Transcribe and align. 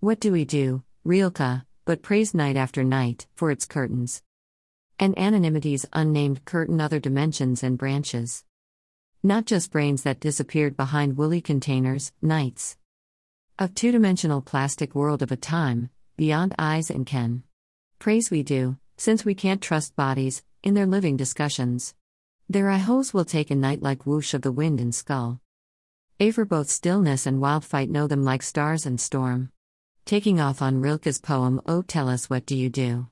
What 0.00 0.20
do 0.20 0.30
we 0.30 0.44
do, 0.44 0.84
Rilke, 1.02 1.62
but 1.84 2.02
praise 2.02 2.32
night 2.32 2.54
after 2.54 2.84
night, 2.84 3.26
for 3.34 3.50
its 3.50 3.66
curtains? 3.66 4.22
And 4.96 5.18
anonymity's 5.18 5.86
unnamed 5.92 6.44
curtain 6.44 6.80
other 6.80 7.00
dimensions 7.00 7.64
and 7.64 7.76
branches. 7.76 8.44
Not 9.24 9.44
just 9.44 9.72
brains 9.72 10.04
that 10.04 10.20
disappeared 10.20 10.76
behind 10.76 11.16
woolly 11.16 11.40
containers, 11.40 12.12
nights. 12.22 12.76
Of 13.58 13.74
two 13.74 13.90
dimensional 13.90 14.40
plastic 14.40 14.94
world 14.94 15.20
of 15.20 15.32
a 15.32 15.36
time, 15.36 15.90
beyond 16.16 16.54
eyes 16.60 16.90
and 16.90 17.04
ken. 17.04 17.42
Praise 17.98 18.30
we 18.30 18.44
do, 18.44 18.76
since 18.96 19.24
we 19.24 19.34
can't 19.34 19.60
trust 19.60 19.96
bodies, 19.96 20.44
in 20.62 20.74
their 20.74 20.86
living 20.86 21.16
discussions. 21.16 21.96
Their 22.48 22.70
eye 22.70 22.78
holes 22.78 23.12
will 23.12 23.24
take 23.24 23.50
a 23.50 23.56
night 23.56 23.82
like 23.82 24.06
whoosh 24.06 24.32
of 24.32 24.42
the 24.42 24.52
wind 24.52 24.80
and 24.80 24.94
skull. 24.94 25.40
A 26.20 26.30
for 26.30 26.44
both 26.44 26.70
stillness 26.70 27.26
and 27.26 27.40
wild 27.40 27.64
fight 27.64 27.90
know 27.90 28.06
them 28.06 28.22
like 28.22 28.44
stars 28.44 28.86
and 28.86 29.00
storm. 29.00 29.50
Taking 30.08 30.40
off 30.40 30.62
on 30.62 30.80
Rilke's 30.80 31.20
poem 31.20 31.60
Oh 31.66 31.82
Tell 31.82 32.08
Us 32.08 32.30
What 32.30 32.46
Do 32.46 32.56
You 32.56 32.70
Do? 32.70 33.04